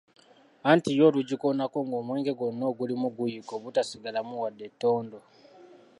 [0.71, 5.19] Anti yo olugikoonako ng'omwenge gwonna ogulimu guyiika obutasigalamu wadde ettondo!